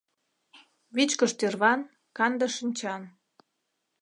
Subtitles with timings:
[0.95, 1.79] Вичкыж тӱрван,
[2.17, 3.01] канде шинчан